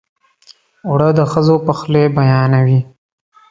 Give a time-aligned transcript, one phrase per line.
[0.87, 2.79] اوړه د ښځو پخلی بیانوي